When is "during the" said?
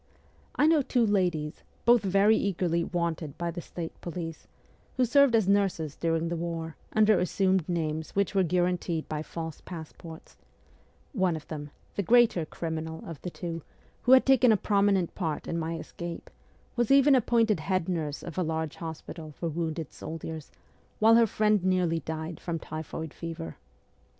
5.95-6.35